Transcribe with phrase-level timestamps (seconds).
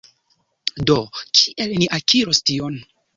[0.91, 0.95] Do,
[1.41, 2.81] kiel ni akiros tion